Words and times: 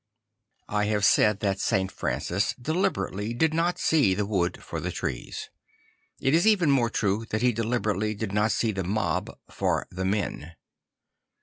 I 0.67 0.85
have 0.85 1.05
said 1.05 1.41
that 1.41 1.59
St. 1.59 1.91
Francis 1.91 2.55
deliberately 2.59 3.35
did 3.35 3.53
not 3.53 3.77
see 3.77 4.15
the 4.15 4.25
wood 4.25 4.63
for 4.63 4.79
the 4.79 4.91
trees. 4.91 5.51
I 6.19 6.31
t 6.31 6.33
is 6.35 6.47
even 6.47 6.71
more 6.71 6.89
true 6.89 7.27
that 7.29 7.43
he 7.43 7.51
deliberately 7.53 8.15
did 8.15 8.31
not 8.31 8.51
see 8.51 8.71
the 8.71 8.83
mob 8.83 9.29
for 9.47 9.85
the 9.91 10.03
men. 10.03 10.55